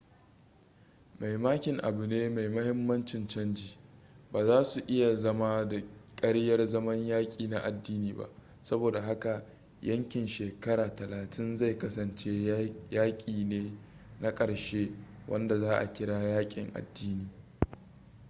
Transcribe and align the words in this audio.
mai 1.19 1.37
makin 1.37 1.77
abu 1.83 2.07
ne 2.07 2.29
mai 2.29 2.49
mahimmancin 2.49 3.27
canji 3.27 3.77
ba 4.31 4.45
za 4.45 4.63
su 4.63 4.81
iya 4.87 5.15
zama 5.15 5.67
da 5.69 5.83
karyar 6.21 6.65
zaman 6.67 7.07
yaki 7.07 7.47
na 7.47 7.59
adini 7.63 8.13
ba 8.13 8.29
sabo 8.63 8.91
da 8.91 9.01
haka 9.01 9.43
yakin 9.81 10.27
shekara 10.27 10.95
talatin 10.95 11.55
zai 11.57 11.77
kasance 11.77 12.79
yaki 12.89 13.43
ne 13.45 13.77
na 14.19 14.31
karshe 14.35 14.91
wanda 15.27 15.59
za 15.59 15.77
a 15.77 15.93
kira 15.93 16.19
yakin 16.23 16.71
adini 16.73 17.27